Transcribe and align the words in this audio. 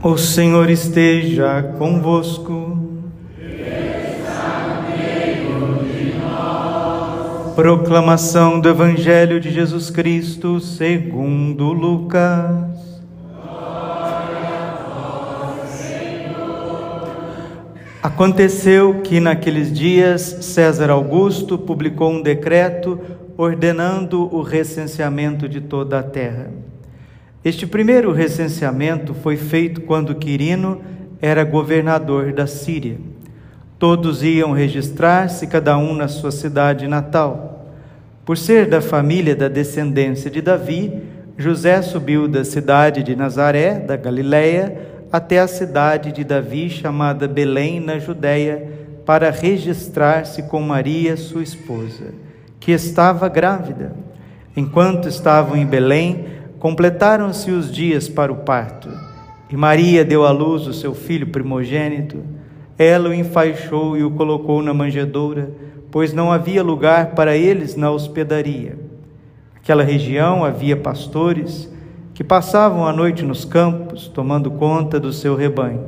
O 0.00 0.16
Senhor 0.16 0.70
esteja 0.70 1.60
convosco. 1.76 2.78
Proclamação 7.56 8.60
do 8.60 8.68
Evangelho 8.68 9.40
de 9.40 9.50
Jesus 9.50 9.90
Cristo 9.90 10.60
segundo 10.60 11.72
Lucas. 11.72 12.78
Aconteceu 18.00 19.00
que 19.02 19.18
naqueles 19.18 19.72
dias 19.72 20.22
César 20.42 20.90
Augusto 20.90 21.58
publicou 21.58 22.12
um 22.12 22.22
decreto 22.22 23.00
ordenando 23.36 24.32
o 24.32 24.42
recenseamento 24.42 25.48
de 25.48 25.60
toda 25.60 25.98
a 25.98 26.02
terra. 26.04 26.67
Este 27.48 27.66
primeiro 27.66 28.12
recenseamento 28.12 29.14
foi 29.14 29.38
feito 29.38 29.80
quando 29.80 30.14
Quirino 30.14 30.82
era 31.18 31.44
governador 31.44 32.30
da 32.30 32.46
Síria. 32.46 32.98
Todos 33.78 34.22
iam 34.22 34.52
registrar-se, 34.52 35.46
cada 35.46 35.78
um 35.78 35.94
na 35.94 36.08
sua 36.08 36.30
cidade 36.30 36.86
natal. 36.86 37.72
Por 38.22 38.36
ser 38.36 38.68
da 38.68 38.82
família 38.82 39.34
da 39.34 39.48
descendência 39.48 40.30
de 40.30 40.42
Davi, 40.42 40.92
José 41.38 41.80
subiu 41.80 42.28
da 42.28 42.44
cidade 42.44 43.02
de 43.02 43.16
Nazaré, 43.16 43.78
da 43.78 43.96
Galiléia, 43.96 45.06
até 45.10 45.38
a 45.38 45.48
cidade 45.48 46.12
de 46.12 46.24
Davi, 46.24 46.68
chamada 46.68 47.26
Belém, 47.26 47.80
na 47.80 47.98
Judéia, 47.98 48.68
para 49.06 49.30
registrar-se 49.30 50.42
com 50.42 50.60
Maria, 50.60 51.16
sua 51.16 51.42
esposa, 51.42 52.12
que 52.60 52.72
estava 52.72 53.26
grávida. 53.26 53.96
Enquanto 54.54 55.08
estavam 55.08 55.56
em 55.56 55.64
Belém, 55.64 56.36
completaram-se 56.58 57.50
os 57.50 57.72
dias 57.72 58.08
para 58.08 58.32
o 58.32 58.36
parto. 58.36 58.88
E 59.50 59.56
Maria 59.56 60.04
deu 60.04 60.26
à 60.26 60.30
luz 60.30 60.66
o 60.66 60.72
seu 60.72 60.94
filho 60.94 61.28
primogênito. 61.28 62.18
Ela 62.76 63.08
o 63.08 63.14
enfaixou 63.14 63.96
e 63.96 64.04
o 64.04 64.10
colocou 64.10 64.62
na 64.62 64.74
manjedoura, 64.74 65.50
pois 65.90 66.12
não 66.12 66.30
havia 66.30 66.62
lugar 66.62 67.14
para 67.14 67.36
eles 67.36 67.76
na 67.76 67.90
hospedaria. 67.90 68.78
Naquela 69.54 69.82
região 69.82 70.44
havia 70.44 70.76
pastores 70.76 71.70
que 72.14 72.24
passavam 72.24 72.86
a 72.86 72.92
noite 72.92 73.24
nos 73.24 73.44
campos, 73.44 74.08
tomando 74.08 74.50
conta 74.50 74.98
do 74.98 75.12
seu 75.12 75.36
rebanho. 75.36 75.84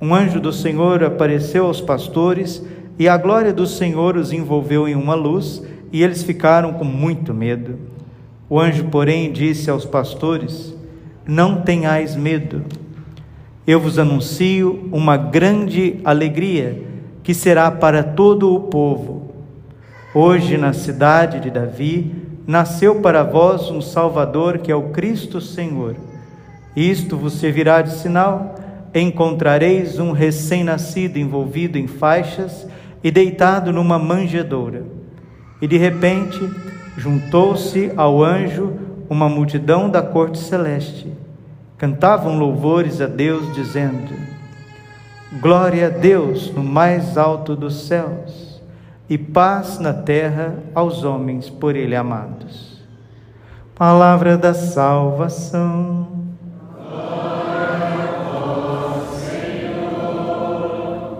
Um 0.00 0.14
anjo 0.14 0.40
do 0.40 0.52
Senhor 0.52 1.02
apareceu 1.02 1.66
aos 1.66 1.80
pastores, 1.80 2.64
e 2.98 3.08
a 3.08 3.16
glória 3.16 3.52
do 3.52 3.66
Senhor 3.66 4.16
os 4.16 4.32
envolveu 4.32 4.86
em 4.86 4.94
uma 4.94 5.14
luz, 5.14 5.62
e 5.90 6.02
eles 6.02 6.22
ficaram 6.22 6.74
com 6.74 6.84
muito 6.84 7.34
medo. 7.34 7.78
O 8.50 8.58
anjo, 8.58 8.86
porém, 8.86 9.30
disse 9.30 9.70
aos 9.70 9.84
pastores: 9.84 10.74
Não 11.24 11.62
tenhais 11.62 12.16
medo. 12.16 12.64
Eu 13.64 13.78
vos 13.78 13.96
anuncio 13.96 14.88
uma 14.90 15.16
grande 15.16 16.00
alegria 16.04 16.82
que 17.22 17.32
será 17.32 17.70
para 17.70 18.02
todo 18.02 18.52
o 18.52 18.62
povo. 18.62 19.30
Hoje, 20.12 20.58
na 20.58 20.72
cidade 20.72 21.38
de 21.38 21.48
Davi, 21.48 22.12
nasceu 22.44 22.96
para 22.96 23.22
vós 23.22 23.70
um 23.70 23.80
Salvador 23.80 24.58
que 24.58 24.72
é 24.72 24.74
o 24.74 24.88
Cristo 24.88 25.40
Senhor. 25.40 25.94
Isto 26.74 27.16
vos 27.16 27.34
servirá 27.34 27.82
de 27.82 27.92
sinal: 27.92 28.56
encontrareis 28.92 30.00
um 30.00 30.10
recém-nascido 30.10 31.20
envolvido 31.20 31.78
em 31.78 31.86
faixas 31.86 32.66
e 33.04 33.12
deitado 33.12 33.72
numa 33.72 33.96
manjedoura. 33.96 34.82
E 35.62 35.68
de 35.68 35.76
repente, 35.76 36.40
juntou-se 36.96 37.92
ao 37.96 38.22
anjo 38.22 38.72
uma 39.08 39.28
multidão 39.28 39.90
da 39.90 40.02
corte 40.02 40.38
celeste. 40.38 41.12
Cantavam 41.76 42.38
louvores 42.38 43.00
a 43.00 43.06
Deus, 43.06 43.52
dizendo: 43.54 44.14
Glória 45.40 45.86
a 45.86 45.90
Deus 45.90 46.52
no 46.52 46.62
mais 46.62 47.16
alto 47.16 47.56
dos 47.56 47.86
céus, 47.86 48.60
e 49.08 49.16
paz 49.16 49.78
na 49.78 49.92
terra 49.92 50.54
aos 50.74 51.04
homens 51.04 51.48
por 51.48 51.74
Ele 51.74 51.96
amados. 51.96 52.80
Palavra 53.74 54.36
da 54.36 54.54
salvação. 54.54 56.08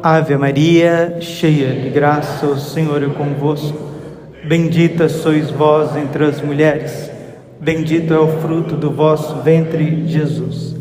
Ave 0.02 0.36
Maria, 0.36 1.18
cheia 1.20 1.78
de 1.78 1.90
graça, 1.90 2.46
o 2.46 2.58
Senhor 2.58 3.02
é 3.02 3.08
convosco. 3.08 3.89
Bendita 4.50 5.08
sois 5.08 5.48
vós 5.48 5.94
entre 5.94 6.24
as 6.24 6.40
mulheres, 6.40 7.08
bendito 7.60 8.12
é 8.12 8.18
o 8.18 8.26
fruto 8.40 8.74
do 8.74 8.90
vosso 8.90 9.36
ventre, 9.42 10.08
Jesus. 10.08 10.74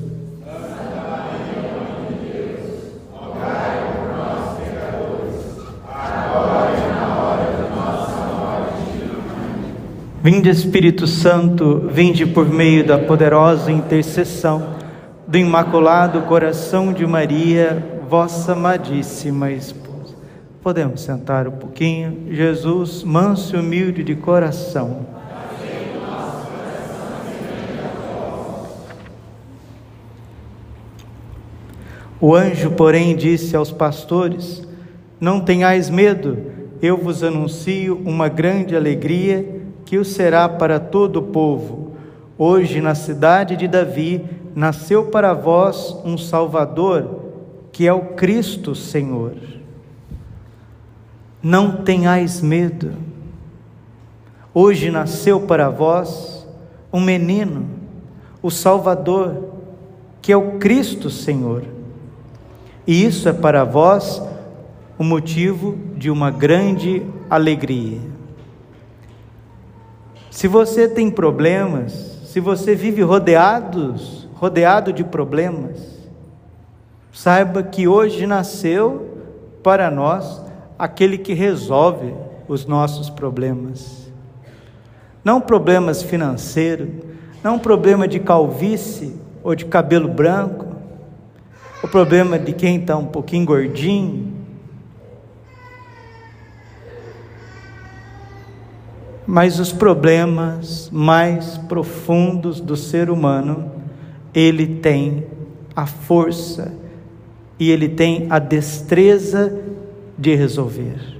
Vinde 10.23 10.49
Espírito 10.49 11.05
Santo, 11.05 11.91
vinde 11.91 12.25
por 12.25 12.49
meio 12.49 12.83
da 12.83 12.97
poderosa 12.97 13.71
intercessão 13.71 14.77
do 15.27 15.37
Imaculado 15.37 16.21
Coração 16.21 16.91
de 16.91 17.05
Maria, 17.05 18.01
vossa 18.09 18.53
amadíssima 18.53 19.51
esposa. 19.51 19.88
Podemos 20.69 21.01
sentar 21.01 21.47
um 21.47 21.53
pouquinho. 21.53 22.27
Jesus, 22.29 23.03
manso 23.03 23.55
e 23.55 23.59
humilde 23.59 24.03
de 24.03 24.13
coração. 24.13 24.99
O 32.21 32.35
anjo, 32.35 32.69
porém, 32.69 33.15
disse 33.15 33.55
aos 33.55 33.71
pastores: 33.71 34.61
Não 35.19 35.41
tenhais 35.41 35.89
medo, 35.89 36.37
eu 36.83 36.95
vos 36.95 37.23
anuncio 37.23 37.99
uma 38.05 38.29
grande 38.29 38.75
alegria 38.75 39.63
que 39.83 39.97
o 39.97 40.05
será 40.05 40.47
para 40.47 40.79
todo 40.79 41.15
o 41.15 41.23
povo. 41.23 41.95
Hoje, 42.37 42.79
na 42.79 42.93
cidade 42.93 43.57
de 43.57 43.67
Davi, 43.67 44.23
nasceu 44.53 45.05
para 45.05 45.33
vós 45.33 45.97
um 46.05 46.15
Salvador, 46.15 47.21
que 47.71 47.87
é 47.87 47.91
o 47.91 48.13
Cristo 48.13 48.75
Senhor. 48.75 49.33
Não 51.41 51.83
tenhais 51.83 52.41
medo. 52.41 52.93
Hoje 54.53 54.91
nasceu 54.91 55.41
para 55.41 55.69
vós 55.69 56.45
um 56.91 56.99
menino, 56.99 57.65
o 58.41 58.51
Salvador, 58.51 59.53
que 60.21 60.31
é 60.31 60.37
o 60.37 60.59
Cristo 60.59 61.09
Senhor. 61.09 61.63
E 62.85 63.05
isso 63.05 63.29
é 63.29 63.33
para 63.33 63.63
vós 63.63 64.21
o 64.97 65.03
motivo 65.03 65.77
de 65.95 66.11
uma 66.11 66.29
grande 66.29 67.03
alegria. 67.29 68.01
Se 70.29 70.47
você 70.47 70.89
tem 70.89 71.09
problemas, 71.09 71.93
se 72.25 72.39
você 72.39 72.75
vive 72.75 73.01
rodeados, 73.01 74.27
rodeado 74.33 74.91
de 74.91 75.03
problemas, 75.03 75.99
saiba 77.13 77.63
que 77.63 77.87
hoje 77.87 78.27
nasceu 78.27 79.23
para 79.63 79.89
nós 79.89 80.48
aquele 80.79 81.17
que 81.17 81.33
resolve 81.33 82.13
os 82.47 82.65
nossos 82.65 83.09
problemas. 83.09 84.09
Não 85.21 85.41
problemas 85.41 86.01
financeiros, 86.01 86.87
não 87.43 87.59
problema 87.59 88.07
de 88.07 88.17
calvície 88.21 89.13
ou 89.43 89.53
de 89.53 89.65
cabelo 89.65 90.07
branco, 90.07 90.65
o 91.83 91.87
problema 91.87 92.39
de 92.39 92.53
quem 92.53 92.77
está 92.77 92.95
um 92.95 93.05
pouquinho 93.05 93.45
gordinho. 93.45 94.33
Mas 99.27 99.59
os 99.59 99.71
problemas 99.71 100.89
mais 100.91 101.57
profundos 101.57 102.61
do 102.61 102.75
ser 102.77 103.09
humano, 103.09 103.71
ele 104.33 104.65
tem 104.65 105.27
a 105.75 105.85
força 105.85 106.73
e 107.59 107.69
ele 107.69 107.89
tem 107.89 108.27
a 108.29 108.39
destreza 108.39 109.68
de 110.19 110.35
resolver. 110.35 111.17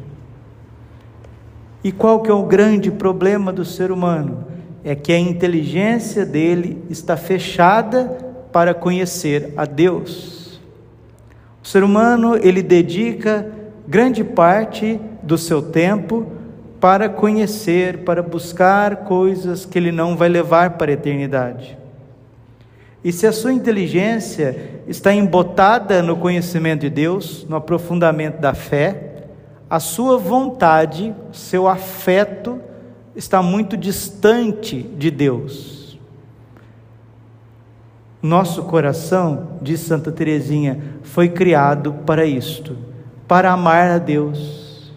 E 1.82 1.90
qual 1.90 2.22
que 2.22 2.30
é 2.30 2.34
o 2.34 2.44
grande 2.44 2.92
problema 2.92 3.54
do 3.54 3.64
ser 3.64 3.92
humano? 3.92 4.46
É 4.84 4.94
que 4.94 5.14
a 5.14 5.18
inteligência 5.18 6.26
dele 6.26 6.84
está 6.90 7.16
fechada 7.16 8.18
para 8.52 8.74
conhecer 8.74 9.54
a 9.56 9.64
Deus. 9.64 10.60
O 11.64 11.68
ser 11.68 11.82
humano, 11.82 12.36
ele 12.36 12.62
dedica 12.62 13.50
grande 13.88 14.24
parte 14.24 15.00
do 15.24 15.38
seu 15.38 15.62
tempo 15.62 16.28
para 16.82 17.08
conhecer, 17.08 18.00
para 18.00 18.22
buscar 18.22 18.98
coisas 18.98 19.66
que 19.66 19.78
ele 19.78 19.92
não 19.92 20.18
vai 20.18 20.28
levar 20.28 20.72
para 20.72 20.92
a 20.92 20.94
eternidade. 20.94 21.79
E 23.04 23.12
se 23.12 23.26
a 23.26 23.32
sua 23.32 23.54
inteligência 23.54 24.82
está 24.88 25.14
embotada 25.14 26.02
no 26.04 26.18
conhecimento 26.18 26.82
de 26.82 26.90
Deus, 26.90 27.46
no 27.48 27.56
aprofundamento 27.56 28.40
da 28.40 28.54
fé, 28.54 29.28
a 29.70 29.80
sua 29.80 30.18
vontade, 30.18 31.16
seu 31.32 31.68
afeto 31.68 32.60
está 33.16 33.42
muito 33.42 33.78
distante 33.78 34.82
de 34.82 35.12
Deus. 35.12 36.00
Nosso 38.22 38.64
coração, 38.64 39.60
diz 39.62 39.80
Santa 39.80 40.12
Teresinha, 40.12 40.82
foi 41.04 41.30
criado 41.30 41.94
para 42.06 42.26
isto, 42.26 42.76
para 43.28 43.52
amar 43.52 43.92
a 43.92 43.98
Deus. 43.98 44.92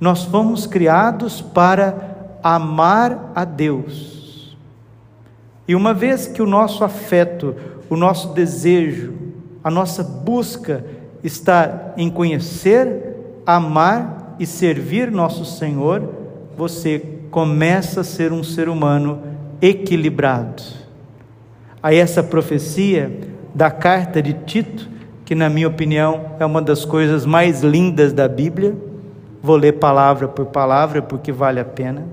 Nós 0.00 0.24
fomos 0.24 0.66
criados 0.66 1.40
para 1.40 2.38
amar 2.42 3.30
a 3.34 3.44
Deus. 3.44 4.19
E 5.70 5.74
uma 5.76 5.94
vez 5.94 6.26
que 6.26 6.42
o 6.42 6.46
nosso 6.46 6.82
afeto, 6.82 7.54
o 7.88 7.94
nosso 7.94 8.34
desejo, 8.34 9.14
a 9.62 9.70
nossa 9.70 10.02
busca 10.02 10.84
está 11.22 11.92
em 11.96 12.10
conhecer, 12.10 13.14
amar 13.46 14.34
e 14.40 14.46
servir 14.46 15.12
nosso 15.12 15.44
Senhor, 15.44 16.12
você 16.56 16.98
começa 17.30 18.00
a 18.00 18.02
ser 18.02 18.32
um 18.32 18.42
ser 18.42 18.68
humano 18.68 19.22
equilibrado. 19.62 20.60
A 21.80 21.94
essa 21.94 22.20
profecia 22.20 23.20
da 23.54 23.70
carta 23.70 24.20
de 24.20 24.32
Tito, 24.32 24.90
que 25.24 25.36
na 25.36 25.48
minha 25.48 25.68
opinião 25.68 26.32
é 26.40 26.44
uma 26.44 26.60
das 26.60 26.84
coisas 26.84 27.24
mais 27.24 27.62
lindas 27.62 28.12
da 28.12 28.26
Bíblia, 28.26 28.76
vou 29.40 29.54
ler 29.54 29.74
palavra 29.74 30.26
por 30.26 30.46
palavra 30.46 31.00
porque 31.00 31.30
vale 31.30 31.60
a 31.60 31.64
pena. 31.64 32.08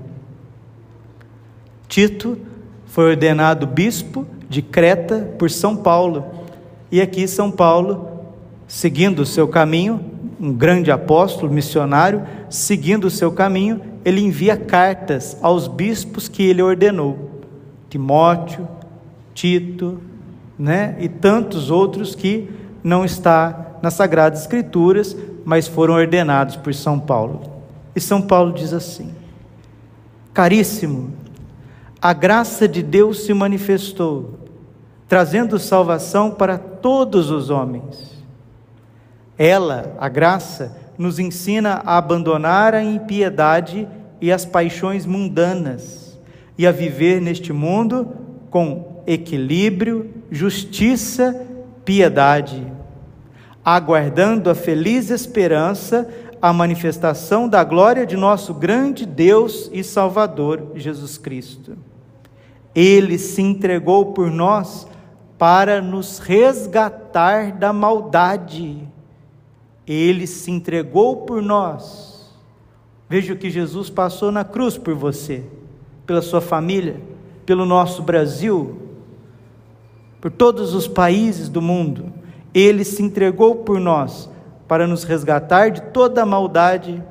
Tito 1.88 2.46
foi 2.88 3.10
ordenado 3.10 3.66
bispo 3.66 4.26
de 4.48 4.62
Creta 4.62 5.30
por 5.38 5.50
São 5.50 5.76
Paulo, 5.76 6.24
e 6.90 7.00
aqui 7.00 7.28
São 7.28 7.50
Paulo, 7.50 8.08
seguindo 8.66 9.20
o 9.20 9.26
seu 9.26 9.46
caminho, 9.46 10.00
um 10.40 10.52
grande 10.52 10.90
apóstolo, 10.90 11.52
missionário, 11.52 12.22
seguindo 12.48 13.06
o 13.06 13.10
seu 13.10 13.30
caminho, 13.30 13.80
ele 14.04 14.20
envia 14.20 14.56
cartas 14.56 15.36
aos 15.42 15.68
bispos 15.68 16.28
que 16.28 16.42
ele 16.42 16.62
ordenou: 16.62 17.42
Timóteo, 17.90 18.66
Tito, 19.34 20.00
né? 20.58 20.96
E 20.98 21.08
tantos 21.08 21.70
outros 21.70 22.14
que 22.14 22.48
não 22.82 23.04
está 23.04 23.76
nas 23.82 23.94
Sagradas 23.94 24.40
Escrituras, 24.42 25.16
mas 25.44 25.68
foram 25.68 25.94
ordenados 25.94 26.56
por 26.56 26.72
São 26.74 26.98
Paulo. 26.98 27.42
E 27.94 28.00
São 28.00 28.22
Paulo 28.22 28.52
diz 28.52 28.72
assim: 28.72 29.10
Caríssimo, 30.32 31.12
a 32.00 32.12
graça 32.12 32.68
de 32.68 32.82
Deus 32.82 33.24
se 33.24 33.34
manifestou, 33.34 34.38
trazendo 35.08 35.58
salvação 35.58 36.30
para 36.30 36.56
todos 36.56 37.30
os 37.30 37.50
homens. 37.50 38.18
Ela, 39.36 39.94
a 39.98 40.08
graça, 40.08 40.76
nos 40.96 41.18
ensina 41.18 41.82
a 41.84 41.96
abandonar 41.96 42.74
a 42.74 42.82
impiedade 42.82 43.88
e 44.20 44.32
as 44.32 44.44
paixões 44.44 45.06
mundanas 45.06 46.18
e 46.56 46.66
a 46.66 46.72
viver 46.72 47.20
neste 47.20 47.52
mundo 47.52 48.08
com 48.50 49.02
equilíbrio, 49.06 50.10
justiça, 50.30 51.46
piedade, 51.84 52.66
aguardando 53.64 54.50
a 54.50 54.54
feliz 54.54 55.10
esperança, 55.10 56.08
a 56.42 56.52
manifestação 56.52 57.48
da 57.48 57.62
glória 57.64 58.04
de 58.04 58.16
nosso 58.16 58.52
grande 58.52 59.06
Deus 59.06 59.70
e 59.72 59.82
Salvador 59.84 60.72
Jesus 60.74 61.16
Cristo. 61.16 61.76
Ele 62.74 63.18
se 63.18 63.42
entregou 63.42 64.12
por 64.12 64.30
nós 64.30 64.86
para 65.38 65.80
nos 65.80 66.18
resgatar 66.18 67.52
da 67.52 67.72
maldade. 67.72 68.86
Ele 69.86 70.26
se 70.26 70.50
entregou 70.50 71.18
por 71.18 71.42
nós 71.42 72.08
Veja 73.08 73.32
o 73.32 73.36
que 73.36 73.48
Jesus 73.48 73.88
passou 73.88 74.30
na 74.30 74.44
cruz 74.44 74.76
por 74.76 74.94
você, 74.94 75.42
pela 76.04 76.20
sua 76.20 76.42
família, 76.42 77.00
pelo 77.46 77.64
nosso 77.64 78.02
Brasil, 78.02 78.76
por 80.20 80.30
todos 80.30 80.74
os 80.74 80.86
países 80.86 81.48
do 81.48 81.62
mundo. 81.62 82.12
Ele 82.52 82.84
se 82.84 83.02
entregou 83.02 83.56
por 83.56 83.80
nós 83.80 84.28
para 84.66 84.86
nos 84.86 85.04
resgatar 85.04 85.70
de 85.70 85.80
toda 85.80 86.22
a 86.22 86.26
maldade 86.26 87.02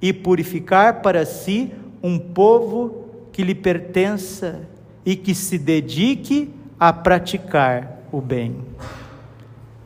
e 0.00 0.12
purificar 0.12 1.02
para 1.02 1.26
si 1.26 1.72
um 2.00 2.16
povo 2.16 3.07
que 3.38 3.44
lhe 3.44 3.54
pertença 3.54 4.62
e 5.06 5.14
que 5.14 5.32
se 5.32 5.56
dedique 5.58 6.52
a 6.76 6.92
praticar 6.92 8.00
o 8.10 8.20
bem. 8.20 8.56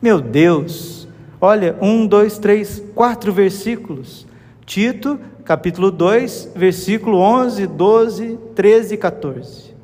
Meu 0.01 0.19
Deus, 0.19 1.07
olha, 1.39 1.77
um, 1.79 2.07
dois, 2.07 2.39
três, 2.39 2.81
quatro 2.95 3.31
versículos 3.31 4.25
Tito, 4.65 5.19
capítulo 5.45 5.91
2, 5.91 6.53
versículo 6.55 7.19
11, 7.19 7.67
12, 7.67 8.39
13 8.55 8.95
e 8.95 8.97
14. 8.97 9.75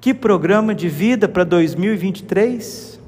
Que 0.00 0.14
programa 0.14 0.72
de 0.72 0.88
vida 0.88 1.26
para 1.26 1.42
2023? 1.42 3.00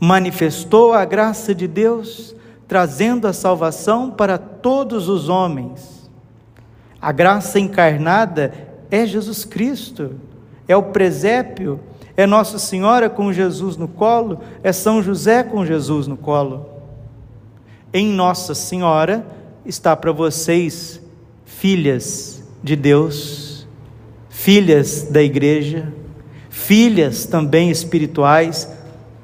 Manifestou 0.00 0.94
a 0.94 1.04
graça 1.04 1.54
de 1.54 1.68
Deus, 1.68 2.34
trazendo 2.66 3.28
a 3.28 3.34
salvação 3.34 4.10
para 4.10 4.38
todos 4.38 5.06
os 5.06 5.28
homens. 5.28 6.01
A 7.02 7.10
graça 7.12 7.58
encarnada 7.58 8.54
é 8.90 9.04
Jesus 9.04 9.44
Cristo, 9.44 10.12
é 10.66 10.76
o 10.76 10.84
presépio, 10.84 11.80
é 12.16 12.26
Nossa 12.26 12.58
Senhora 12.58 13.10
com 13.10 13.32
Jesus 13.32 13.76
no 13.76 13.88
colo, 13.88 14.40
é 14.62 14.72
São 14.72 15.02
José 15.02 15.42
com 15.42 15.66
Jesus 15.66 16.06
no 16.06 16.16
colo 16.16 16.72
em 17.92 18.08
Nossa 18.08 18.54
Senhora 18.54 19.26
está 19.66 19.94
para 19.94 20.12
vocês, 20.12 21.00
filhas 21.44 22.42
de 22.62 22.74
Deus, 22.74 23.66
filhas 24.30 25.02
da 25.02 25.22
igreja, 25.22 25.92
filhas 26.48 27.26
também 27.26 27.70
espirituais 27.70 28.68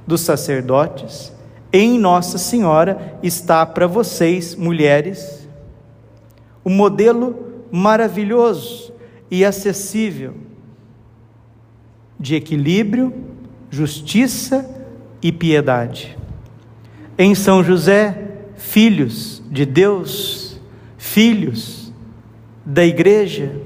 dos 0.06 0.20
sacerdotes. 0.20 1.32
Em 1.72 1.98
Nossa 1.98 2.36
Senhora 2.36 3.19
está 3.22 3.64
para 3.64 3.86
vocês, 3.86 4.54
mulheres, 4.54 5.48
o 6.62 6.69
modelo 6.69 7.48
maravilhoso 7.70 8.93
e 9.31 9.44
acessível 9.44 10.35
de 12.19 12.35
equilíbrio, 12.35 13.12
justiça 13.70 14.69
e 15.23 15.31
piedade. 15.31 16.17
Em 17.17 17.35
São 17.35 17.62
José, 17.62 18.29
filhos 18.56 19.43
de 19.50 19.65
Deus, 19.65 20.61
filhos 20.97 21.93
da 22.65 22.85
igreja, 22.85 23.61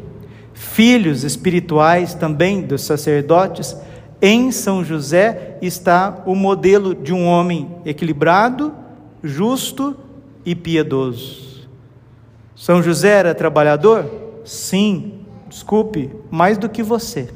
filhos 0.53 1.25
espirituais 1.25 2.15
também 2.15 2.63
dos 2.63 2.83
sacerdotes, 2.83 3.77
em 4.21 4.53
São 4.53 4.85
José 4.85 5.59
está 5.61 6.23
o 6.27 6.35
modelo 6.35 6.95
de 6.95 7.13
um 7.13 7.27
homem 7.27 7.69
equilibrado, 7.85 8.73
justo 9.23 9.97
e 10.47 10.55
piedoso. 10.55 11.52
São 12.63 12.81
José 12.81 13.09
era 13.09 13.35
trabalhador? 13.35 14.09
Sim, 14.45 15.27
desculpe, 15.49 16.13
mais 16.31 16.57
do 16.57 16.69
que 16.69 16.81
você. 16.81 17.29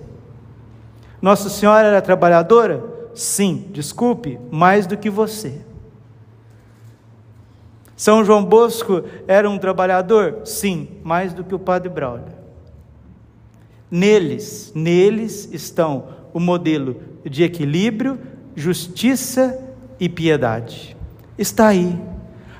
Nossa 1.20 1.48
Senhora 1.48 1.88
era 1.88 2.00
trabalhadora? 2.00 2.84
Sim, 3.12 3.66
desculpe, 3.72 4.38
mais 4.52 4.86
do 4.86 4.96
que 4.96 5.10
você. 5.10 5.62
São 7.96 8.24
João 8.24 8.44
Bosco 8.44 9.02
era 9.26 9.50
um 9.50 9.58
trabalhador? 9.58 10.42
Sim, 10.44 10.86
mais 11.02 11.32
do 11.32 11.42
que 11.42 11.56
o 11.56 11.58
Padre 11.58 11.88
Braulio. 11.88 12.26
Neles, 13.90 14.70
neles 14.76 15.48
estão 15.52 16.04
o 16.32 16.38
modelo 16.38 17.02
de 17.28 17.42
equilíbrio, 17.42 18.16
justiça 18.54 19.58
e 19.98 20.08
piedade. 20.08 20.96
Está 21.36 21.66
aí. 21.66 22.00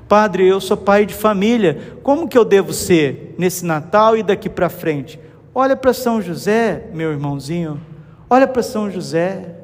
Padre, 0.09 0.47
eu 0.47 0.61
sou 0.61 0.77
pai 0.77 1.05
de 1.05 1.15
família, 1.15 1.99
como 2.03 2.29
que 2.29 2.39
eu 2.39 2.45
devo 2.45 2.73
ser 2.73 3.35
nesse 3.37 3.65
Natal 3.65 4.17
e 4.17 4.23
daqui 4.23 4.49
para 4.49 4.69
frente? 4.69 5.19
Olha 5.55 5.77
para 5.77 5.93
São 5.93 6.23
José, 6.23 6.89
meu 6.93 7.11
irmãozinho, 7.11 7.81
olha 8.31 8.47
para 8.47 8.63
São 8.63 8.91
José, 8.91 9.55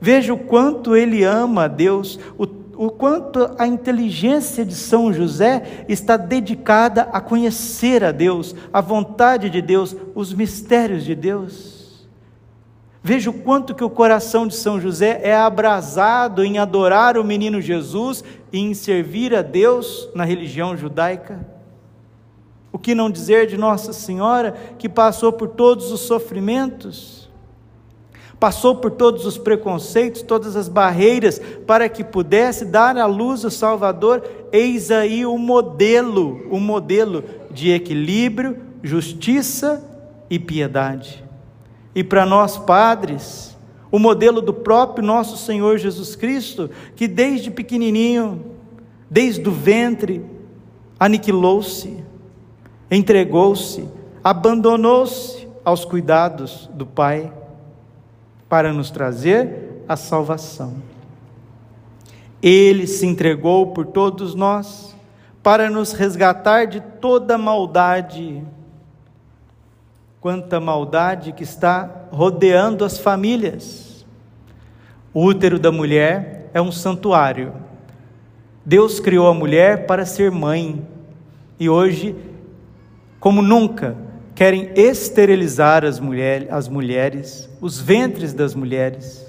veja 0.00 0.32
o 0.32 0.38
quanto 0.38 0.96
ele 0.96 1.22
ama 1.22 1.64
a 1.64 1.68
Deus, 1.68 2.18
o 2.38 2.46
o 2.80 2.88
quanto 2.88 3.54
a 3.58 3.66
inteligência 3.66 4.64
de 4.64 4.74
São 4.74 5.12
José 5.12 5.84
está 5.86 6.16
dedicada 6.16 7.10
a 7.12 7.20
conhecer 7.20 8.02
a 8.02 8.10
Deus, 8.10 8.56
a 8.72 8.80
vontade 8.80 9.50
de 9.50 9.60
Deus, 9.60 9.94
os 10.14 10.32
mistérios 10.32 11.04
de 11.04 11.14
Deus. 11.14 12.08
Veja 13.02 13.28
o 13.28 13.34
quanto 13.34 13.74
que 13.74 13.84
o 13.84 13.90
coração 13.90 14.46
de 14.46 14.54
São 14.54 14.80
José 14.80 15.20
é 15.22 15.36
abrasado 15.36 16.42
em 16.42 16.58
adorar 16.58 17.18
o 17.18 17.24
menino 17.24 17.60
Jesus 17.60 18.24
e 18.52 18.58
em 18.58 18.74
servir 18.74 19.34
a 19.34 19.42
Deus 19.42 20.08
na 20.14 20.24
religião 20.24 20.76
judaica. 20.76 21.46
O 22.72 22.78
que 22.78 22.94
não 22.94 23.10
dizer 23.10 23.46
de 23.46 23.56
Nossa 23.56 23.92
Senhora, 23.92 24.54
que 24.78 24.88
passou 24.88 25.32
por 25.32 25.48
todos 25.48 25.90
os 25.90 26.00
sofrimentos, 26.00 27.28
passou 28.38 28.76
por 28.76 28.92
todos 28.92 29.26
os 29.26 29.36
preconceitos, 29.36 30.22
todas 30.22 30.56
as 30.56 30.68
barreiras, 30.68 31.40
para 31.66 31.88
que 31.88 32.02
pudesse 32.02 32.64
dar 32.64 32.96
à 32.96 33.06
luz 33.06 33.44
o 33.44 33.50
Salvador. 33.50 34.22
Eis 34.50 34.90
aí 34.90 35.26
o 35.26 35.36
modelo, 35.36 36.46
o 36.50 36.58
modelo 36.58 37.22
de 37.50 37.70
equilíbrio, 37.70 38.56
justiça 38.82 39.84
e 40.30 40.38
piedade. 40.38 41.22
E 41.94 42.02
para 42.02 42.24
nós 42.24 42.56
padres, 42.56 43.49
o 43.90 43.98
modelo 43.98 44.40
do 44.40 44.52
próprio 44.52 45.04
nosso 45.04 45.36
Senhor 45.36 45.78
Jesus 45.78 46.14
Cristo, 46.14 46.70
que 46.94 47.08
desde 47.08 47.50
pequenininho, 47.50 48.44
desde 49.10 49.48
o 49.48 49.52
ventre, 49.52 50.24
aniquilou-se, 50.98 52.02
entregou-se, 52.90 53.88
abandonou-se 54.22 55.48
aos 55.64 55.84
cuidados 55.84 56.68
do 56.72 56.86
Pai 56.86 57.32
para 58.48 58.72
nos 58.72 58.90
trazer 58.90 59.84
a 59.88 59.96
salvação. 59.96 60.74
Ele 62.42 62.86
se 62.86 63.06
entregou 63.06 63.68
por 63.68 63.86
todos 63.86 64.34
nós 64.34 64.94
para 65.42 65.70
nos 65.70 65.92
resgatar 65.92 66.66
de 66.66 66.80
toda 66.80 67.38
maldade. 67.38 68.42
Quanta 70.20 70.60
maldade 70.60 71.32
que 71.32 71.42
está 71.42 72.08
rodeando 72.10 72.84
as 72.84 72.98
famílias. 72.98 74.04
O 75.14 75.24
útero 75.24 75.58
da 75.58 75.72
mulher 75.72 76.50
é 76.52 76.60
um 76.60 76.70
santuário. 76.70 77.54
Deus 78.64 79.00
criou 79.00 79.26
a 79.28 79.34
mulher 79.34 79.86
para 79.86 80.04
ser 80.04 80.30
mãe 80.30 80.86
e 81.58 81.70
hoje, 81.70 82.14
como 83.18 83.40
nunca, 83.40 83.96
querem 84.34 84.70
esterilizar 84.74 85.84
as, 85.84 85.98
mulher, 85.98 86.48
as 86.50 86.68
mulheres, 86.68 87.48
os 87.60 87.80
ventres 87.80 88.34
das 88.34 88.54
mulheres. 88.54 89.26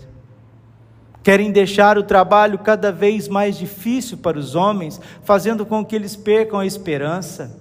Querem 1.23 1.51
deixar 1.51 1.97
o 1.97 2.03
trabalho 2.03 2.59
cada 2.59 2.91
vez 2.91 3.27
mais 3.27 3.57
difícil 3.57 4.17
para 4.17 4.37
os 4.37 4.55
homens, 4.55 4.99
fazendo 5.23 5.65
com 5.65 5.85
que 5.85 5.95
eles 5.95 6.15
percam 6.15 6.59
a 6.59 6.65
esperança, 6.65 7.60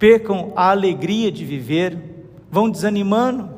percam 0.00 0.52
a 0.56 0.70
alegria 0.70 1.30
de 1.30 1.44
viver, 1.44 1.96
vão 2.50 2.70
desanimando 2.70 3.50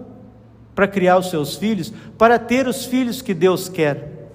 para 0.74 0.88
criar 0.88 1.16
os 1.16 1.30
seus 1.30 1.54
filhos, 1.54 1.92
para 2.18 2.36
ter 2.36 2.66
os 2.66 2.84
filhos 2.84 3.22
que 3.22 3.32
Deus 3.32 3.68
quer. 3.68 4.30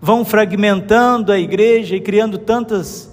Vão 0.00 0.24
fragmentando 0.24 1.32
a 1.32 1.38
igreja 1.38 1.96
e 1.96 2.00
criando 2.00 2.38
tantas 2.38 3.12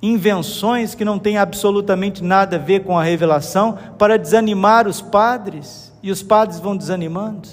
invenções 0.00 0.94
que 0.94 1.04
não 1.04 1.18
têm 1.18 1.36
absolutamente 1.36 2.24
nada 2.24 2.56
a 2.56 2.58
ver 2.58 2.82
com 2.82 2.98
a 2.98 3.04
revelação 3.04 3.78
para 3.98 4.18
desanimar 4.18 4.88
os 4.88 5.02
padres, 5.02 5.92
e 6.02 6.10
os 6.10 6.22
padres 6.22 6.58
vão 6.58 6.76
desanimando. 6.76 7.48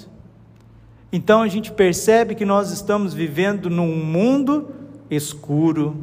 Então 1.11 1.41
a 1.41 1.47
gente 1.47 1.71
percebe 1.71 2.33
que 2.33 2.45
nós 2.45 2.71
estamos 2.71 3.13
vivendo 3.13 3.69
num 3.69 3.93
mundo 4.05 4.69
escuro, 5.11 5.97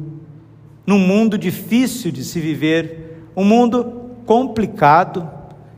num 0.85 0.99
mundo 0.99 1.37
difícil 1.37 2.11
de 2.11 2.23
se 2.23 2.39
viver, 2.39 3.06
um 3.37 3.45
mundo 3.45 4.09
complicado, 4.25 5.29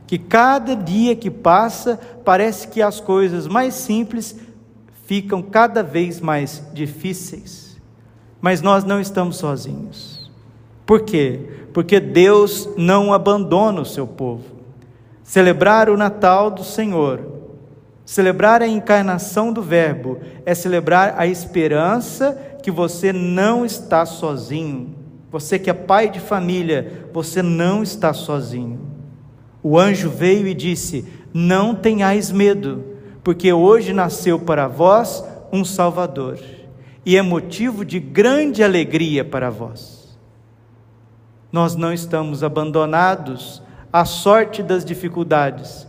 que 0.06 0.18
cada 0.18 0.74
dia 0.74 1.14
que 1.14 1.30
passa 1.30 2.00
parece 2.24 2.66
que 2.66 2.82
as 2.82 2.98
coisas 2.98 3.46
mais 3.46 3.74
simples 3.74 4.34
ficam 5.04 5.40
cada 5.40 5.82
vez 5.82 6.20
mais 6.20 6.64
difíceis. 6.72 7.78
Mas 8.40 8.62
nós 8.62 8.82
não 8.82 9.00
estamos 9.00 9.36
sozinhos. 9.36 10.28
Por 10.84 11.02
quê? 11.02 11.66
Porque 11.72 12.00
Deus 12.00 12.68
não 12.76 13.12
abandona 13.12 13.82
o 13.82 13.86
seu 13.86 14.06
povo. 14.06 14.44
Celebrar 15.22 15.90
o 15.90 15.96
Natal 15.96 16.50
do 16.50 16.64
Senhor 16.64 17.40
Celebrar 18.10 18.60
a 18.60 18.66
encarnação 18.66 19.52
do 19.52 19.62
Verbo 19.62 20.18
é 20.44 20.52
celebrar 20.52 21.14
a 21.16 21.28
esperança 21.28 22.32
que 22.60 22.68
você 22.68 23.12
não 23.12 23.64
está 23.64 24.04
sozinho. 24.04 24.96
Você 25.30 25.58
que 25.58 25.70
é 25.70 25.74
pai 25.74 26.10
de 26.10 26.18
família, 26.18 27.08
você 27.12 27.42
não 27.42 27.82
está 27.82 28.12
sozinho. 28.12 28.80
O 29.62 29.78
anjo 29.78 30.10
veio 30.10 30.46
e 30.46 30.54
disse: 30.54 31.04
Não 31.32 31.74
tenhais 31.74 32.32
medo, 32.32 32.84
porque 33.22 33.52
hoje 33.52 33.92
nasceu 33.92 34.38
para 34.38 34.66
vós 34.66 35.24
um 35.52 35.64
Salvador, 35.64 36.38
e 37.04 37.16
é 37.16 37.22
motivo 37.22 37.84
de 37.84 38.00
grande 38.00 38.62
alegria 38.62 39.24
para 39.24 39.50
vós. 39.50 40.18
Nós 41.52 41.74
não 41.74 41.92
estamos 41.92 42.42
abandonados 42.42 43.62
à 43.92 44.04
sorte 44.04 44.62
das 44.62 44.84
dificuldades, 44.84 45.86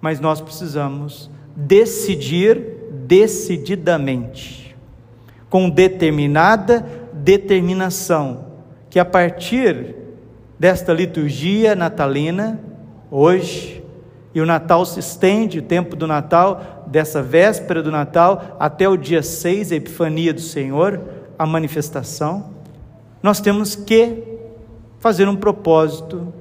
mas 0.00 0.20
nós 0.20 0.40
precisamos 0.40 1.30
decidir 1.54 2.78
decididamente, 3.06 4.76
com 5.48 5.68
determinada 5.68 6.86
determinação, 7.12 8.49
que 8.90 8.98
a 8.98 9.04
partir 9.04 9.94
desta 10.58 10.92
liturgia 10.92 11.76
natalina, 11.76 12.60
hoje, 13.10 13.82
e 14.34 14.40
o 14.40 14.46
Natal 14.46 14.84
se 14.84 15.00
estende, 15.00 15.60
o 15.60 15.62
tempo 15.62 15.96
do 15.96 16.06
Natal, 16.06 16.84
dessa 16.86 17.22
véspera 17.22 17.82
do 17.82 17.90
Natal, 17.90 18.56
até 18.58 18.88
o 18.88 18.96
dia 18.96 19.22
6, 19.22 19.72
a 19.72 19.76
Epifania 19.76 20.34
do 20.34 20.40
Senhor, 20.40 21.00
a 21.38 21.46
manifestação, 21.46 22.50
nós 23.22 23.40
temos 23.40 23.74
que 23.74 24.22
fazer 24.98 25.28
um 25.28 25.36
propósito, 25.36 26.32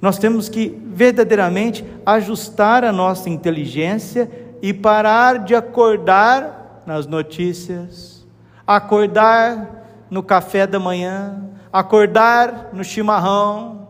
nós 0.00 0.18
temos 0.18 0.48
que 0.48 0.80
verdadeiramente 0.86 1.84
ajustar 2.06 2.84
a 2.84 2.92
nossa 2.92 3.28
inteligência 3.28 4.30
e 4.62 4.72
parar 4.72 5.40
de 5.40 5.54
acordar 5.54 6.82
nas 6.86 7.06
notícias, 7.06 8.26
acordar 8.66 10.06
no 10.10 10.22
café 10.22 10.66
da 10.66 10.78
manhã, 10.78 11.48
acordar 11.72 12.70
no 12.72 12.82
chimarrão, 12.82 13.88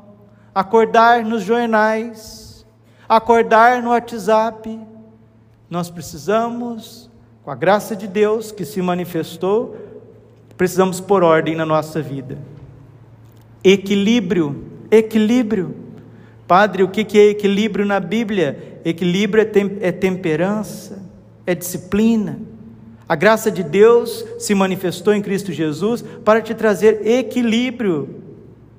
acordar 0.55 1.25
nos 1.25 1.43
jornais, 1.43 2.67
acordar 3.09 3.83
no 3.83 3.91
WhatsApp. 3.91 4.81
Nós 5.71 5.91
precisamos, 5.91 7.11
com 7.45 7.51
a 7.51 7.55
graça 7.55 7.95
de 7.95 8.07
Deus 8.07 8.51
que 8.51 8.65
se 8.65 8.81
manifestou, 8.83 9.77
precisamos 10.57 11.01
pôr 11.01 11.23
ordem 11.23 11.55
na 11.55 11.65
nossa 11.65 12.03
vida. 12.03 12.39
Equilíbrio, 13.63 14.65
equilíbrio. 14.91 15.75
Padre, 16.47 16.83
o 16.83 16.89
que 16.89 17.19
é 17.19 17.29
equilíbrio 17.29 17.85
na 17.85 18.01
Bíblia? 18.01 18.81
Equilíbrio 18.85 19.43
é, 19.43 19.89
é 19.89 19.93
temperança, 19.93 21.03
é 21.47 21.55
disciplina. 21.55 22.41
A 23.09 23.17
graça 23.17 23.51
de 23.51 23.63
Deus 23.63 24.23
se 24.39 24.55
manifestou 24.55 25.15
em 25.15 25.23
Cristo 25.23 25.51
Jesus 25.51 26.03
para 26.25 26.43
te 26.43 26.55
trazer 26.55 27.07
equilíbrio, 27.07 28.23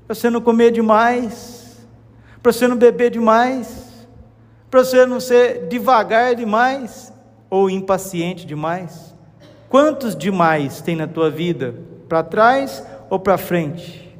para 0.05 0.13
você 0.13 0.29
não 0.29 0.39
comer 0.39 0.71
demais, 0.71 1.79
para 2.41 2.53
você 2.53 2.67
não 2.67 2.77
beber 2.77 3.09
demais, 3.09 4.07
para 4.69 4.83
você 4.83 5.03
não 5.05 5.19
ser 5.19 5.67
devagar 5.67 6.35
demais 6.35 7.11
ou 7.49 7.71
impaciente 7.71 8.45
demais. 8.45 9.15
Quantos 9.67 10.15
demais 10.15 10.79
tem 10.79 10.95
na 10.95 11.07
tua 11.07 11.31
vida? 11.31 11.73
Para 12.07 12.21
trás 12.21 12.85
ou 13.09 13.19
para 13.19 13.37
frente? 13.37 14.15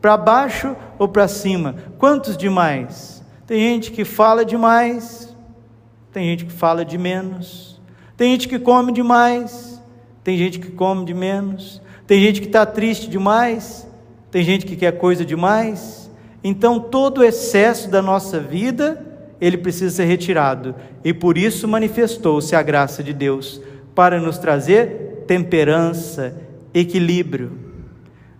Para 0.00 0.16
baixo 0.16 0.74
ou 0.98 1.08
para 1.08 1.28
cima? 1.28 1.74
Quantos 1.98 2.38
demais? 2.38 3.22
Tem 3.46 3.60
gente 3.60 3.92
que 3.92 4.04
fala 4.04 4.44
demais, 4.44 5.36
tem 6.10 6.24
gente 6.30 6.46
que 6.46 6.52
fala 6.52 6.84
de 6.84 6.96
menos, 6.98 7.75
tem 8.16 8.32
gente 8.32 8.48
que 8.48 8.58
come 8.58 8.92
demais, 8.92 9.80
tem 10.24 10.38
gente 10.38 10.58
que 10.58 10.70
come 10.70 11.04
de 11.04 11.12
menos, 11.12 11.82
tem 12.06 12.20
gente 12.20 12.40
que 12.40 12.46
está 12.46 12.64
triste 12.64 13.08
demais, 13.10 13.86
tem 14.30 14.42
gente 14.42 14.64
que 14.64 14.76
quer 14.76 14.92
coisa 14.92 15.24
demais. 15.24 16.10
Então, 16.42 16.80
todo 16.80 17.18
o 17.18 17.24
excesso 17.24 17.90
da 17.90 18.00
nossa 18.00 18.40
vida, 18.40 19.04
ele 19.40 19.58
precisa 19.58 19.94
ser 19.96 20.04
retirado. 20.04 20.74
E 21.04 21.12
por 21.12 21.36
isso 21.36 21.68
manifestou-se 21.68 22.54
a 22.54 22.62
graça 22.62 23.02
de 23.02 23.12
Deus 23.12 23.60
para 23.94 24.20
nos 24.20 24.38
trazer 24.38 25.24
temperança, 25.26 26.34
equilíbrio. 26.72 27.52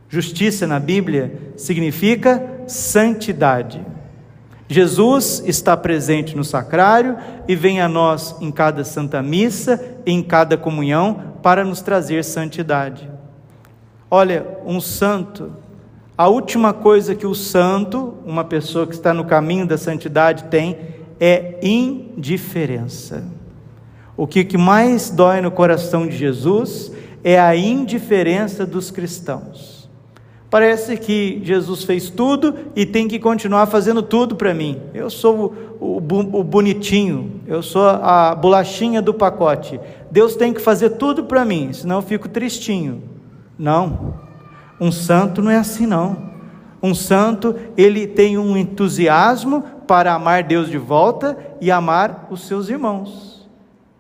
Justiça 0.09 0.66
na 0.66 0.78
Bíblia 0.78 1.52
significa 1.56 2.62
santidade. 2.66 3.85
Jesus 4.68 5.42
está 5.46 5.76
presente 5.76 6.37
no 6.37 6.42
sacrário 6.42 7.16
e 7.46 7.54
vem 7.54 7.80
a 7.80 7.88
nós 7.88 8.35
em 8.40 8.50
cada 8.50 8.82
santa 8.85 9.23
missa, 9.23 9.99
em 10.04 10.23
cada 10.23 10.56
comunhão, 10.56 11.35
para 11.42 11.64
nos 11.64 11.80
trazer 11.80 12.25
santidade. 12.25 13.08
Olha, 14.11 14.44
um 14.64 14.80
santo, 14.80 15.52
a 16.18 16.28
última 16.28 16.73
coisa 16.73 17.14
que 17.14 17.26
o 17.26 17.35
santo, 17.35 18.14
uma 18.25 18.44
pessoa 18.44 18.87
que 18.87 18.94
está 18.94 19.14
no 19.14 19.25
caminho 19.25 19.66
da 19.66 19.78
santidade, 19.78 20.44
tem 20.44 20.96
é 21.20 21.58
indiferença. 21.62 23.25
O 24.16 24.26
que 24.26 24.56
mais 24.56 25.11
dói 25.11 25.40
no 25.40 25.50
coração 25.50 26.06
de 26.06 26.16
Jesus 26.16 26.90
é 27.23 27.38
a 27.38 27.54
indiferença 27.54 28.64
dos 28.64 28.90
cristãos. 28.90 29.75
Parece 30.56 30.96
que 30.96 31.38
Jesus 31.44 31.84
fez 31.84 32.08
tudo 32.08 32.54
e 32.75 32.86
tem 32.86 33.06
que 33.06 33.18
continuar 33.18 33.66
fazendo 33.66 34.02
tudo 34.02 34.34
para 34.34 34.54
mim. 34.54 34.80
Eu 34.94 35.10
sou 35.10 35.54
o, 35.78 35.98
o, 35.98 36.38
o, 36.40 36.42
bonitinho, 36.42 37.42
eu 37.46 37.62
sou 37.62 37.86
a 37.86 38.34
bolachinha 38.34 39.02
do 39.02 39.12
pacote. 39.12 39.78
Deus 40.10 40.34
tem 40.34 40.54
que 40.54 40.60
fazer 40.62 40.96
tudo 40.96 41.25
para 41.25 41.44
mim, 41.44 41.75
senão 41.75 41.96
eu 41.96 42.02
fico 42.02 42.26
tristinho. 42.26 43.02
Não, 43.58 44.14
um 44.80 44.90
santo 44.90 45.42
não 45.42 45.50
é 45.50 45.58
assim 45.58 45.84
não. 45.84 46.30
Um 46.82 46.94
santo, 46.94 47.54
ele 47.76 48.06
tem 48.06 48.38
um 48.38 48.56
entusiasmo 48.56 49.62
para 49.86 50.14
amar 50.14 50.42
Deus 50.42 50.70
de 50.70 50.78
volta 50.78 51.36
e 51.60 51.70
amar 51.70 52.28
os 52.30 52.46
seus 52.46 52.70
irmãos. 52.70 53.35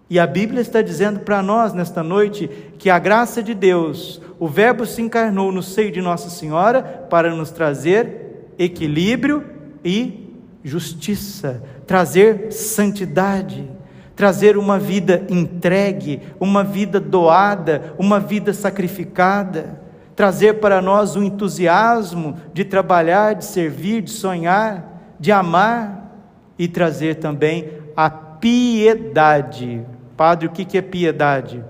E 0.08 0.20
a 0.20 0.26
Bíblia 0.26 0.60
está 0.60 0.80
dizendo 0.82 1.20
para 1.20 1.42
nós 1.42 1.72
nesta 1.72 2.00
noite 2.00 2.48
que 2.78 2.88
a 2.88 2.98
graça 2.98 3.42
de 3.42 3.54
Deus, 3.54 4.20
o 4.38 4.46
Verbo 4.46 4.86
se 4.86 5.02
encarnou 5.02 5.50
no 5.50 5.64
seio 5.64 5.90
de 5.90 6.00
Nossa 6.00 6.30
Senhora 6.30 6.80
para 7.10 7.34
nos 7.34 7.50
trazer 7.50 8.52
equilíbrio 8.56 9.44
e 9.84 10.32
justiça, 10.62 11.60
trazer 11.88 12.52
santidade, 12.52 13.68
trazer 14.14 14.56
uma 14.56 14.78
vida 14.78 15.26
entregue, 15.28 16.22
uma 16.38 16.62
vida 16.62 17.00
doada, 17.00 17.92
uma 17.98 18.20
vida 18.20 18.52
sacrificada, 18.52 19.80
trazer 20.14 20.60
para 20.60 20.80
nós 20.80 21.16
o 21.16 21.22
entusiasmo 21.22 22.36
de 22.54 22.64
trabalhar, 22.64 23.34
de 23.34 23.44
servir, 23.44 24.02
de 24.02 24.12
sonhar, 24.12 25.16
de 25.18 25.32
amar 25.32 26.16
e 26.56 26.68
trazer 26.68 27.16
também 27.16 27.70
a 27.96 28.08
piedade 28.08 29.84
Padre, 30.16 30.46
o 30.46 30.50
que 30.50 30.78
é 30.78 30.82
piedade? 30.82 31.64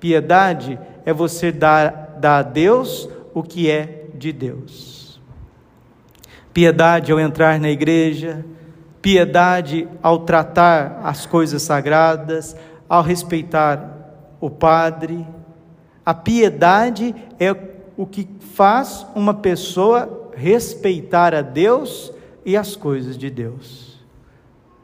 Piedade 0.00 0.78
é 1.04 1.12
você 1.12 1.52
dar, 1.52 2.16
dar 2.18 2.38
a 2.38 2.42
Deus 2.42 3.08
o 3.32 3.42
que 3.42 3.70
é 3.70 4.06
de 4.14 4.32
Deus. 4.32 5.20
Piedade 6.52 7.12
ao 7.12 7.20
entrar 7.20 7.60
na 7.60 7.68
igreja, 7.68 8.44
piedade 9.00 9.88
ao 10.02 10.20
tratar 10.20 11.00
as 11.04 11.26
coisas 11.26 11.62
sagradas, 11.62 12.56
ao 12.88 13.02
respeitar 13.02 14.36
o 14.40 14.50
Padre. 14.50 15.26
A 16.04 16.14
piedade 16.14 17.14
é 17.38 17.54
o 17.96 18.06
que 18.06 18.28
faz 18.54 19.06
uma 19.14 19.34
pessoa 19.34 20.30
respeitar 20.34 21.34
a 21.34 21.40
Deus 21.40 22.12
e 22.44 22.56
as 22.56 22.74
coisas 22.76 23.16
de 23.16 23.30
Deus. 23.30 24.04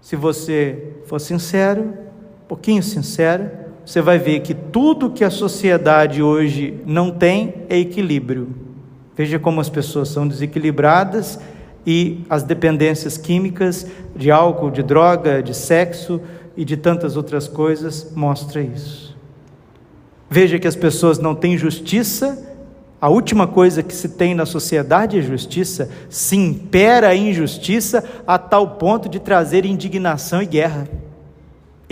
Se 0.00 0.16
você 0.16 0.94
for 1.06 1.20
sincero, 1.20 1.96
pouquinho 2.52 2.82
sincero, 2.82 3.50
você 3.82 4.02
vai 4.02 4.18
ver 4.18 4.40
que 4.40 4.52
tudo 4.52 5.08
que 5.08 5.24
a 5.24 5.30
sociedade 5.30 6.22
hoje 6.22 6.78
não 6.84 7.10
tem 7.10 7.64
é 7.66 7.78
equilíbrio. 7.78 8.50
Veja 9.16 9.38
como 9.38 9.58
as 9.58 9.70
pessoas 9.70 10.10
são 10.10 10.28
desequilibradas 10.28 11.40
e 11.86 12.20
as 12.28 12.42
dependências 12.42 13.16
químicas 13.16 13.86
de 14.14 14.30
álcool, 14.30 14.70
de 14.70 14.82
droga, 14.82 15.42
de 15.42 15.54
sexo 15.54 16.20
e 16.54 16.62
de 16.62 16.76
tantas 16.76 17.16
outras 17.16 17.48
coisas 17.48 18.12
mostra 18.14 18.60
isso. 18.60 19.16
Veja 20.28 20.58
que 20.58 20.68
as 20.68 20.76
pessoas 20.76 21.18
não 21.18 21.34
têm 21.34 21.56
justiça, 21.56 22.54
a 23.00 23.08
última 23.08 23.46
coisa 23.46 23.82
que 23.82 23.94
se 23.94 24.10
tem 24.10 24.34
na 24.34 24.44
sociedade 24.44 25.18
é 25.18 25.22
justiça, 25.22 25.88
se 26.10 26.36
impera 26.36 27.08
a 27.08 27.16
injustiça 27.16 28.04
a 28.26 28.36
tal 28.36 28.72
ponto 28.72 29.08
de 29.08 29.18
trazer 29.18 29.64
indignação 29.64 30.42
e 30.42 30.46
guerra 30.46 30.86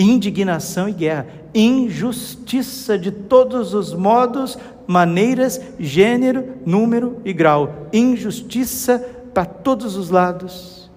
indignação 0.00 0.88
e 0.88 0.92
guerra, 0.92 1.26
injustiça 1.54 2.98
de 2.98 3.10
todos 3.10 3.74
os 3.74 3.92
modos, 3.92 4.58
maneiras, 4.86 5.60
gênero, 5.78 6.54
número 6.64 7.18
e 7.24 7.32
grau, 7.32 7.86
injustiça 7.92 8.98
para 9.34 9.44
todos 9.44 9.96
os 9.96 10.10
lados 10.10 10.90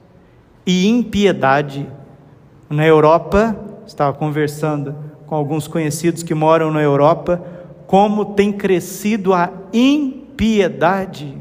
e 0.66 0.88
impiedade. 0.88 1.88
Na 2.70 2.86
Europa, 2.86 3.56
estava 3.86 4.14
conversando 4.14 4.96
com 5.28 5.36
alguns 5.36 5.68
conhecidos 5.68 6.24
que 6.24 6.34
moram 6.34 6.72
na 6.72 6.82
Europa, 6.82 7.44
como 7.86 8.34
tem 8.34 8.52
crescido 8.52 9.34
a 9.34 9.52
impiedade. 9.74 11.38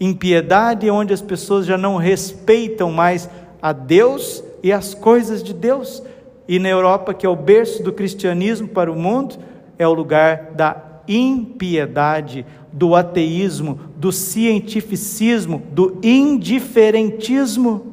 Impiedade 0.00 0.88
é 0.88 0.92
onde 0.92 1.12
as 1.12 1.20
pessoas 1.20 1.66
já 1.66 1.76
não 1.76 1.96
respeitam 1.96 2.90
mais 2.90 3.28
a 3.60 3.72
Deus 3.72 4.42
e 4.62 4.72
as 4.72 4.94
coisas 4.94 5.42
de 5.42 5.52
Deus, 5.52 6.02
e 6.48 6.58
na 6.58 6.68
Europa, 6.68 7.14
que 7.14 7.24
é 7.24 7.28
o 7.28 7.36
berço 7.36 7.82
do 7.82 7.92
cristianismo 7.92 8.68
para 8.68 8.90
o 8.90 8.96
mundo, 8.96 9.36
é 9.78 9.86
o 9.86 9.94
lugar 9.94 10.52
da 10.54 10.76
impiedade, 11.06 12.44
do 12.72 12.94
ateísmo, 12.94 13.78
do 13.96 14.10
cientificismo, 14.10 15.62
do 15.70 15.98
indiferentismo. 16.02 17.86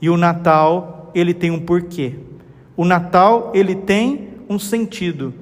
E 0.00 0.08
o 0.08 0.16
Natal, 0.16 1.10
ele 1.14 1.34
tem 1.34 1.50
um 1.50 1.60
porquê. 1.60 2.14
O 2.76 2.84
Natal, 2.84 3.50
ele 3.54 3.74
tem 3.74 4.28
um 4.48 4.58
sentido. 4.58 5.34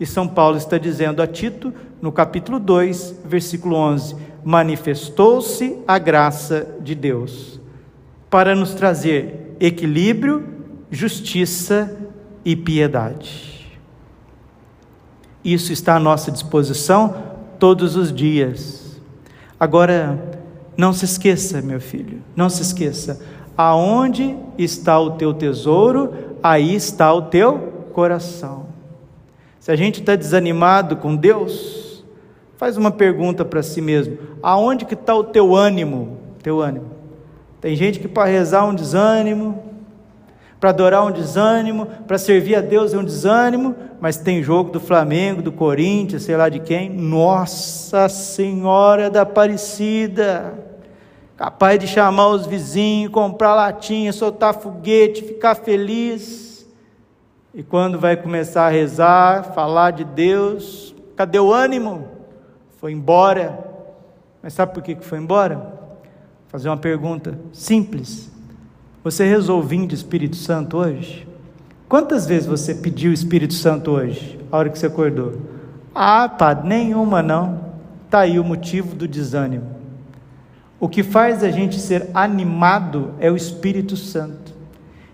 E 0.00 0.06
São 0.06 0.26
Paulo 0.26 0.56
está 0.56 0.78
dizendo 0.78 1.22
a 1.22 1.26
Tito, 1.26 1.72
no 2.00 2.10
capítulo 2.10 2.58
2, 2.58 3.20
versículo 3.24 3.76
11: 3.76 4.16
Manifestou-se 4.42 5.78
a 5.86 5.98
graça 5.98 6.76
de 6.80 6.94
Deus 6.94 7.60
para 8.30 8.54
nos 8.54 8.72
trazer 8.72 9.54
equilíbrio 9.60 10.51
justiça 10.92 11.96
e 12.44 12.54
piedade. 12.54 13.66
Isso 15.42 15.72
está 15.72 15.96
à 15.96 15.98
nossa 15.98 16.30
disposição 16.30 17.32
todos 17.58 17.96
os 17.96 18.12
dias. 18.12 19.00
Agora, 19.58 20.22
não 20.76 20.92
se 20.92 21.06
esqueça, 21.06 21.62
meu 21.62 21.80
filho, 21.80 22.22
não 22.36 22.50
se 22.50 22.60
esqueça. 22.60 23.20
Aonde 23.56 24.36
está 24.58 25.00
o 25.00 25.12
teu 25.12 25.32
tesouro, 25.32 26.12
aí 26.42 26.74
está 26.74 27.12
o 27.12 27.22
teu 27.22 27.88
coração. 27.92 28.66
Se 29.58 29.70
a 29.72 29.76
gente 29.76 30.00
está 30.00 30.14
desanimado 30.14 30.96
com 30.96 31.16
Deus, 31.16 32.04
faz 32.56 32.76
uma 32.76 32.90
pergunta 32.90 33.44
para 33.44 33.62
si 33.62 33.80
mesmo: 33.80 34.18
aonde 34.42 34.84
que 34.84 34.94
está 34.94 35.14
o 35.14 35.24
teu 35.24 35.54
ânimo? 35.54 36.18
Teu 36.42 36.60
ânimo. 36.60 36.90
Tem 37.60 37.76
gente 37.76 38.00
que 38.00 38.08
para 38.08 38.30
rezar 38.30 38.64
um 38.64 38.74
desânimo, 38.74 39.71
para 40.62 40.70
adorar 40.70 41.04
um 41.04 41.10
desânimo, 41.10 41.86
para 42.06 42.16
servir 42.16 42.54
a 42.54 42.60
Deus 42.60 42.94
é 42.94 42.96
um 42.96 43.02
desânimo, 43.02 43.74
mas 44.00 44.16
tem 44.16 44.44
jogo 44.44 44.70
do 44.70 44.78
Flamengo, 44.78 45.42
do 45.42 45.50
Corinthians, 45.50 46.22
sei 46.22 46.36
lá 46.36 46.48
de 46.48 46.60
quem. 46.60 46.88
Nossa 46.88 48.08
Senhora 48.08 49.10
da 49.10 49.22
Aparecida! 49.22 50.54
Capaz 51.36 51.80
de 51.80 51.88
chamar 51.88 52.28
os 52.28 52.46
vizinhos, 52.46 53.10
comprar 53.10 53.56
latinha, 53.56 54.12
soltar 54.12 54.54
foguete, 54.54 55.24
ficar 55.24 55.56
feliz. 55.56 56.64
E 57.52 57.64
quando 57.64 57.98
vai 57.98 58.16
começar 58.16 58.66
a 58.66 58.70
rezar, 58.70 59.52
falar 59.54 59.90
de 59.90 60.04
Deus, 60.04 60.94
cadê 61.16 61.40
o 61.40 61.52
ânimo? 61.52 62.06
Foi 62.78 62.92
embora. 62.92 63.58
Mas 64.40 64.52
sabe 64.52 64.72
por 64.72 64.80
que 64.84 64.94
foi 65.00 65.18
embora? 65.18 65.56
Vou 65.56 65.72
fazer 66.46 66.68
uma 66.68 66.76
pergunta 66.76 67.36
simples. 67.52 68.31
Você 69.04 69.28
rezou 69.28 69.60
de 69.64 69.96
Espírito 69.96 70.36
Santo 70.36 70.76
hoje? 70.76 71.26
Quantas 71.88 72.24
vezes 72.24 72.46
você 72.46 72.72
pediu 72.72 73.10
o 73.10 73.14
Espírito 73.14 73.52
Santo 73.52 73.90
hoje, 73.90 74.38
a 74.50 74.56
hora 74.56 74.70
que 74.70 74.78
você 74.78 74.86
acordou? 74.86 75.40
Ah, 75.92 76.28
padre, 76.28 76.68
nenhuma 76.68 77.20
não. 77.20 77.72
Está 78.04 78.20
aí 78.20 78.38
o 78.38 78.44
motivo 78.44 78.94
do 78.94 79.08
desânimo. 79.08 79.66
O 80.78 80.88
que 80.88 81.02
faz 81.02 81.42
a 81.42 81.50
gente 81.50 81.80
ser 81.80 82.10
animado 82.14 83.10
é 83.18 83.28
o 83.28 83.34
Espírito 83.34 83.96
Santo. 83.96 84.54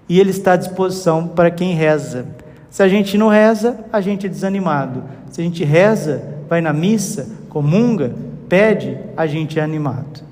E 0.06 0.20
ele 0.20 0.30
está 0.30 0.52
à 0.52 0.56
disposição 0.56 1.26
para 1.26 1.50
quem 1.50 1.74
reza. 1.74 2.26
Se 2.68 2.82
a 2.82 2.88
gente 2.88 3.16
não 3.16 3.28
reza, 3.28 3.86
a 3.90 4.02
gente 4.02 4.26
é 4.26 4.28
desanimado. 4.28 5.02
Se 5.30 5.40
a 5.40 5.44
gente 5.44 5.64
reza, 5.64 6.22
vai 6.46 6.60
na 6.60 6.74
missa, 6.74 7.26
comunga, 7.48 8.14
pede, 8.50 8.98
a 9.16 9.26
gente 9.26 9.58
é 9.58 9.62
animado. 9.62 10.22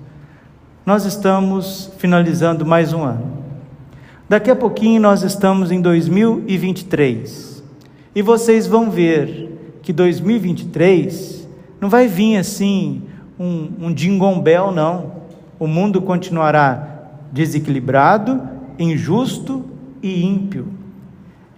Nós 0.84 1.06
estamos 1.06 1.90
finalizando 1.96 2.66
mais 2.66 2.92
um 2.92 3.02
ano. 3.02 3.35
Daqui 4.28 4.50
a 4.50 4.56
pouquinho 4.56 5.00
nós 5.00 5.22
estamos 5.22 5.70
em 5.70 5.80
2023 5.80 7.62
e 8.12 8.22
vocês 8.22 8.66
vão 8.66 8.90
ver 8.90 9.78
que 9.82 9.92
2023 9.92 11.46
não 11.80 11.88
vai 11.88 12.08
vir 12.08 12.36
assim 12.36 13.04
um, 13.38 13.70
um 13.80 13.96
jingombel, 13.96 14.72
não. 14.72 15.12
O 15.60 15.68
mundo 15.68 16.02
continuará 16.02 17.04
desequilibrado, 17.30 18.42
injusto 18.76 19.64
e 20.02 20.24
ímpio. 20.24 20.66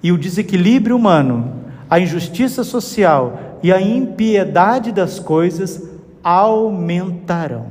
E 0.03 0.13
o 0.13 0.19
desequilíbrio 0.19 0.95
humano, 0.95 1.55
a 1.89 1.99
injustiça 1.99 2.63
social 2.63 3.59
e 3.63 3.73
a 3.73 3.81
impiedade 3.81 4.93
das 4.93 5.19
coisas 5.19 5.89
aumentarão. 6.23 7.69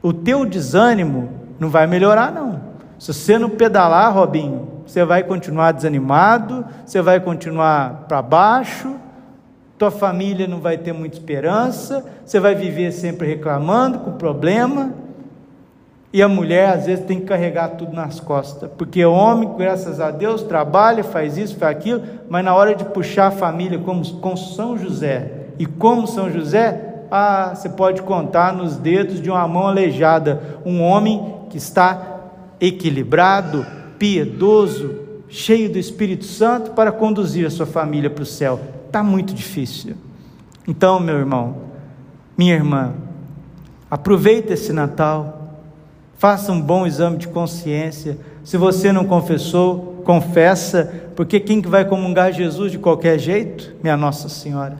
O 0.00 0.12
teu 0.12 0.46
desânimo 0.46 1.28
não 1.58 1.68
vai 1.68 1.88
melhorar, 1.88 2.30
não. 2.30 2.55
Se 2.98 3.12
você 3.12 3.38
não 3.38 3.50
pedalar, 3.50 4.12
Robinho, 4.14 4.68
você 4.86 5.04
vai 5.04 5.22
continuar 5.22 5.72
desanimado, 5.72 6.64
você 6.84 7.02
vai 7.02 7.20
continuar 7.20 8.04
para 8.08 8.22
baixo, 8.22 8.96
tua 9.78 9.90
família 9.90 10.46
não 10.46 10.60
vai 10.60 10.78
ter 10.78 10.92
muita 10.92 11.18
esperança, 11.18 12.04
você 12.24 12.40
vai 12.40 12.54
viver 12.54 12.92
sempre 12.92 13.28
reclamando, 13.28 13.98
com 13.98 14.12
problema. 14.12 14.94
E 16.12 16.22
a 16.22 16.28
mulher 16.28 16.70
às 16.70 16.86
vezes 16.86 17.04
tem 17.04 17.20
que 17.20 17.26
carregar 17.26 17.70
tudo 17.70 17.92
nas 17.92 18.18
costas, 18.18 18.70
porque 18.78 19.04
o 19.04 19.12
homem, 19.12 19.52
graças 19.58 20.00
a 20.00 20.10
Deus, 20.10 20.42
trabalha, 20.42 21.04
faz 21.04 21.36
isso, 21.36 21.56
faz 21.56 21.76
aquilo, 21.76 22.02
mas 22.30 22.42
na 22.42 22.54
hora 22.54 22.74
de 22.74 22.86
puxar 22.86 23.26
a 23.26 23.30
família 23.30 23.78
como 23.78 24.02
com 24.20 24.34
São 24.34 24.78
José, 24.78 25.30
e 25.58 25.66
como 25.66 26.06
São 26.06 26.30
José, 26.30 27.04
ah, 27.10 27.52
você 27.54 27.68
pode 27.68 28.00
contar 28.02 28.52
nos 28.52 28.76
dedos 28.76 29.20
de 29.20 29.30
uma 29.30 29.46
mão 29.46 29.66
aleijada, 29.66 30.40
um 30.64 30.82
homem 30.82 31.34
que 31.50 31.58
está 31.58 32.15
equilibrado, 32.60 33.66
piedoso, 33.98 35.06
cheio 35.28 35.70
do 35.70 35.78
Espírito 35.78 36.24
Santo 36.24 36.70
para 36.72 36.92
conduzir 36.92 37.46
a 37.46 37.50
sua 37.50 37.66
família 37.66 38.10
para 38.10 38.22
o 38.22 38.26
céu. 38.26 38.60
Está 38.86 39.02
muito 39.02 39.34
difícil. 39.34 39.94
Então, 40.66 40.98
meu 40.98 41.16
irmão, 41.18 41.56
minha 42.36 42.54
irmã, 42.54 42.94
aproveite 43.90 44.52
esse 44.52 44.72
Natal, 44.72 45.60
faça 46.18 46.52
um 46.52 46.60
bom 46.60 46.86
exame 46.86 47.18
de 47.18 47.28
consciência. 47.28 48.18
Se 48.42 48.56
você 48.56 48.92
não 48.92 49.04
confessou, 49.04 50.02
confessa, 50.04 50.92
porque 51.14 51.40
quem 51.40 51.60
que 51.60 51.68
vai 51.68 51.84
comungar 51.84 52.32
Jesus 52.32 52.72
de 52.72 52.78
qualquer 52.78 53.18
jeito? 53.18 53.74
Minha 53.82 53.96
Nossa 53.96 54.28
Senhora. 54.28 54.76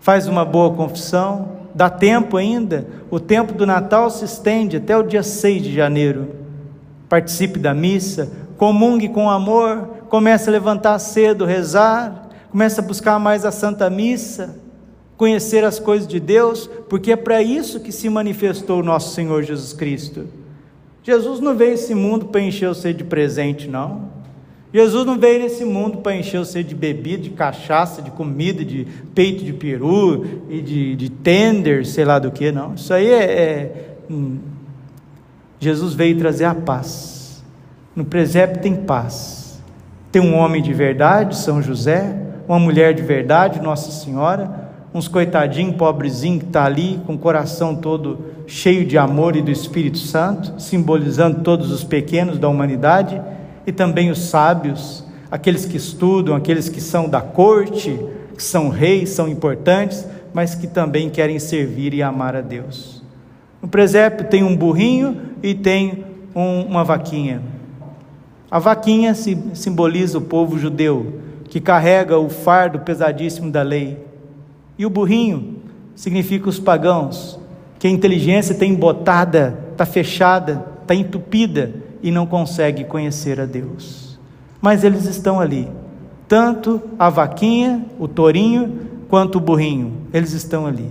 Faz 0.00 0.26
uma 0.26 0.44
boa 0.44 0.74
confissão, 0.74 1.48
dá 1.74 1.88
tempo 1.88 2.36
ainda, 2.36 2.86
o 3.10 3.20
tempo 3.20 3.52
do 3.52 3.66
Natal 3.66 4.10
se 4.10 4.24
estende 4.24 4.76
até 4.76 4.96
o 4.96 5.02
dia 5.02 5.22
6 5.22 5.62
de 5.62 5.74
janeiro. 5.74 6.41
Participe 7.12 7.58
da 7.58 7.74
missa, 7.74 8.32
comungue 8.56 9.06
com 9.06 9.28
amor, 9.28 9.86
comece 10.08 10.48
a 10.48 10.52
levantar 10.52 10.98
cedo, 10.98 11.44
rezar, 11.44 12.30
comece 12.50 12.80
a 12.80 12.82
buscar 12.82 13.18
mais 13.18 13.44
a 13.44 13.52
Santa 13.52 13.90
Missa, 13.90 14.58
conhecer 15.14 15.62
as 15.62 15.78
coisas 15.78 16.08
de 16.08 16.18
Deus, 16.18 16.70
porque 16.88 17.12
é 17.12 17.16
para 17.16 17.42
isso 17.42 17.80
que 17.80 17.92
se 17.92 18.08
manifestou 18.08 18.80
o 18.80 18.82
nosso 18.82 19.14
Senhor 19.14 19.42
Jesus 19.42 19.74
Cristo. 19.74 20.24
Jesus 21.02 21.38
não 21.38 21.54
veio 21.54 21.74
esse 21.74 21.94
mundo 21.94 22.28
para 22.28 22.40
encher 22.40 22.68
você 22.68 22.94
de 22.94 23.04
presente, 23.04 23.68
não. 23.68 24.08
Jesus 24.72 25.04
não 25.04 25.18
veio 25.18 25.40
nesse 25.40 25.66
mundo 25.66 25.98
para 25.98 26.16
encher 26.16 26.38
você 26.38 26.62
de 26.62 26.74
bebida, 26.74 27.24
de 27.24 27.30
cachaça, 27.30 28.00
de 28.00 28.10
comida, 28.10 28.64
de 28.64 28.86
peito 29.14 29.44
de 29.44 29.52
peru 29.52 30.44
e 30.48 30.62
de, 30.62 30.96
de 30.96 31.10
tender, 31.10 31.84
sei 31.84 32.06
lá 32.06 32.18
do 32.18 32.30
que, 32.30 32.50
não. 32.50 32.72
Isso 32.72 32.94
aí 32.94 33.10
é. 33.10 33.22
é 33.22 33.96
hum. 34.10 34.38
Jesus 35.62 35.94
veio 35.94 36.18
trazer 36.18 36.44
a 36.44 36.56
paz. 36.56 37.40
No 37.94 38.04
presépio 38.04 38.60
tem 38.60 38.74
paz. 38.74 39.62
Tem 40.10 40.20
um 40.20 40.34
homem 40.34 40.60
de 40.60 40.74
verdade, 40.74 41.36
São 41.36 41.62
José, 41.62 42.16
uma 42.48 42.58
mulher 42.58 42.92
de 42.92 43.02
verdade, 43.02 43.62
Nossa 43.62 43.92
Senhora, 43.92 44.72
uns 44.92 45.06
coitadinhos, 45.06 45.76
pobrezinho 45.76 46.40
que 46.40 46.46
está 46.46 46.64
ali, 46.64 47.00
com 47.06 47.14
o 47.14 47.18
coração 47.18 47.76
todo 47.76 48.18
cheio 48.44 48.84
de 48.84 48.98
amor 48.98 49.36
e 49.36 49.40
do 49.40 49.52
Espírito 49.52 49.98
Santo, 49.98 50.60
simbolizando 50.60 51.42
todos 51.42 51.70
os 51.70 51.84
pequenos 51.84 52.40
da 52.40 52.48
humanidade, 52.48 53.22
e 53.64 53.70
também 53.70 54.10
os 54.10 54.18
sábios, 54.18 55.04
aqueles 55.30 55.64
que 55.64 55.76
estudam, 55.76 56.34
aqueles 56.34 56.68
que 56.68 56.80
são 56.80 57.08
da 57.08 57.20
corte, 57.20 57.96
que 58.36 58.42
são 58.42 58.68
reis, 58.68 59.10
são 59.10 59.28
importantes, 59.28 60.04
mas 60.34 60.56
que 60.56 60.66
também 60.66 61.08
querem 61.08 61.38
servir 61.38 61.94
e 61.94 62.02
amar 62.02 62.34
a 62.34 62.40
Deus. 62.40 63.01
No 63.62 63.68
presépio 63.68 64.26
tem 64.26 64.42
um 64.42 64.56
burrinho 64.56 65.30
e 65.40 65.54
tem 65.54 66.04
um, 66.34 66.62
uma 66.62 66.82
vaquinha. 66.82 67.40
A 68.50 68.58
vaquinha 68.58 69.14
simboliza 69.14 70.18
o 70.18 70.22
povo 70.22 70.58
judeu, 70.58 71.20
que 71.44 71.60
carrega 71.60 72.18
o 72.18 72.28
fardo 72.28 72.80
pesadíssimo 72.80 73.52
da 73.52 73.62
lei. 73.62 74.04
E 74.76 74.84
o 74.84 74.90
burrinho 74.90 75.58
significa 75.94 76.48
os 76.48 76.58
pagãos, 76.58 77.38
que 77.78 77.86
a 77.86 77.90
inteligência 77.90 78.52
está 78.52 78.66
embotada, 78.66 79.58
está 79.70 79.86
fechada, 79.86 80.66
está 80.82 80.94
entupida 80.94 81.72
e 82.02 82.10
não 82.10 82.26
consegue 82.26 82.84
conhecer 82.84 83.40
a 83.40 83.46
Deus. 83.46 84.18
Mas 84.60 84.82
eles 84.84 85.04
estão 85.06 85.40
ali, 85.40 85.68
tanto 86.26 86.82
a 86.98 87.08
vaquinha, 87.08 87.84
o 87.98 88.08
tourinho, 88.08 88.80
quanto 89.08 89.36
o 89.36 89.40
burrinho, 89.40 89.92
eles 90.12 90.32
estão 90.32 90.66
ali, 90.66 90.90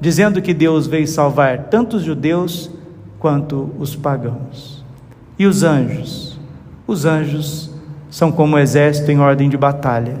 dizendo 0.00 0.40
que 0.40 0.54
Deus 0.54 0.86
veio 0.86 1.06
salvar 1.06 1.64
tanto 1.64 1.96
os 1.96 2.02
judeus 2.02 2.70
quanto 3.18 3.70
os 3.78 3.96
pagãos. 3.96 4.84
E 5.38 5.46
os 5.46 5.62
anjos? 5.62 6.38
Os 6.86 7.04
anjos 7.04 7.70
são 8.10 8.32
como 8.32 8.56
um 8.56 8.58
exército 8.58 9.10
em 9.10 9.20
ordem 9.20 9.48
de 9.48 9.56
batalha, 9.56 10.18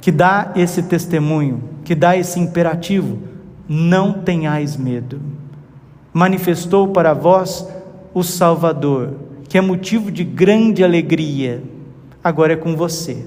que 0.00 0.10
dá 0.10 0.52
esse 0.56 0.82
testemunho, 0.82 1.62
que 1.84 1.94
dá 1.94 2.16
esse 2.16 2.40
imperativo: 2.40 3.18
não 3.68 4.12
tenhais 4.12 4.76
medo. 4.76 5.20
Manifestou 6.12 6.88
para 6.88 7.14
vós 7.14 7.68
o 8.12 8.22
Salvador, 8.22 9.14
que 9.48 9.56
é 9.56 9.60
motivo 9.60 10.10
de 10.10 10.24
grande 10.24 10.82
alegria. 10.82 11.62
Agora 12.22 12.54
é 12.54 12.56
com 12.56 12.76
você. 12.76 13.24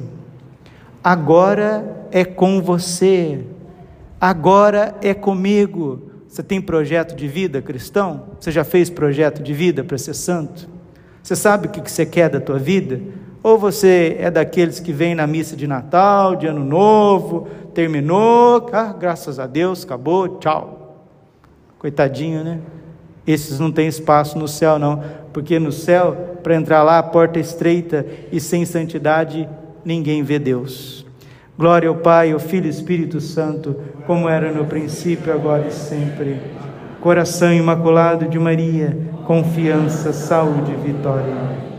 Agora 1.04 2.08
é 2.12 2.24
com 2.26 2.62
você. 2.62 3.40
Agora 4.24 4.96
é 5.02 5.14
comigo. 5.14 6.04
Você 6.30 6.42
tem 6.42 6.62
projeto 6.62 7.14
de 7.14 7.28
vida 7.28 7.62
cristão? 7.62 8.24
Você 8.40 8.52
já 8.52 8.64
fez 8.64 8.90
projeto 8.90 9.44
de 9.44 9.54
vida 9.54 9.84
para 9.84 9.98
ser 9.98 10.14
santo? 10.14 10.70
Você 11.22 11.36
sabe 11.36 11.68
o 11.68 11.70
que 11.70 11.82
você 11.82 12.06
quer 12.06 12.30
da 12.30 12.40
tua 12.40 12.58
vida? 12.58 13.02
Ou 13.44 13.58
você 13.58 14.16
é 14.18 14.32
daqueles 14.32 14.80
que 14.80 14.94
vem 14.94 15.14
na 15.14 15.28
missa 15.28 15.58
de 15.58 15.68
Natal, 15.68 16.38
de 16.38 16.48
Ano 16.48 16.64
Novo, 16.64 17.50
terminou, 17.74 18.70
ah, 18.72 18.96
graças 18.98 19.40
a 19.40 19.46
Deus, 19.46 19.84
acabou, 19.84 20.40
tchau. 20.40 21.06
Coitadinho, 21.78 22.46
né? 22.46 22.62
Esses 23.28 23.60
não 23.60 23.74
têm 23.74 23.90
espaço 23.90 24.40
no 24.40 24.48
céu, 24.48 24.80
não, 24.80 25.04
porque 25.34 25.60
no 25.60 25.74
céu, 25.74 26.38
para 26.42 26.56
entrar 26.56 26.82
lá, 26.82 26.98
a 26.98 27.04
porta 27.04 27.40
é 27.40 27.42
estreita 27.42 28.06
e 28.32 28.40
sem 28.40 28.64
santidade 28.64 29.50
ninguém 29.84 30.24
vê 30.24 30.40
Deus. 30.40 31.04
Glória 31.56 31.88
ao 31.88 31.96
Pai, 31.96 32.32
ao 32.32 32.40
Filho 32.40 32.66
e 32.66 32.70
Espírito 32.70 33.22
Santo, 33.22 33.80
como 34.06 34.30
era 34.30 34.52
no 34.52 34.66
princípio, 34.66 35.34
agora 35.34 35.68
e 35.68 35.72
sempre. 35.72 36.42
Coração 37.00 37.54
imaculado 37.54 38.28
de 38.28 38.40
Maria 38.40 39.14
confiança, 39.26 40.12
saúde 40.12 40.72
e 40.72 40.76
vitória. 40.76 41.73